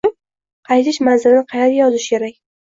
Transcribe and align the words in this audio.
Qaytish 0.69 0.99
manzilini 1.09 1.45
qayerga 1.53 1.77
yozish 1.83 2.09
kerak? 2.17 2.35